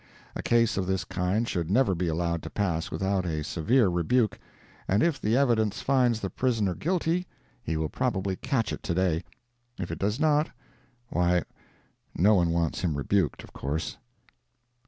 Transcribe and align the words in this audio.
A 0.35 0.41
case 0.41 0.77
of 0.77 0.87
this 0.87 1.03
kind 1.05 1.47
should 1.47 1.69
never 1.69 1.93
be 1.93 2.07
allowed 2.07 2.41
to 2.41 2.49
pass 2.49 2.89
without 2.89 3.23
a 3.23 3.43
severe 3.43 3.87
rebuke, 3.87 4.39
and 4.87 5.03
if 5.03 5.21
the 5.21 5.37
evidence 5.37 5.81
finds 5.81 6.21
the 6.21 6.29
prisoner 6.31 6.73
guilty, 6.73 7.27
he 7.61 7.77
will 7.77 7.87
probably 7.87 8.35
catch 8.35 8.73
it 8.73 8.81
to 8.81 8.95
day; 8.95 9.21
if 9.77 9.91
it 9.91 9.99
does 9.99 10.19
not, 10.19 10.49
why, 11.09 11.43
no 12.15 12.33
one 12.33 12.49
wants 12.49 12.81
him 12.81 12.95
rebuked, 12.97 13.43
of 13.43 13.53
course. 13.53 13.97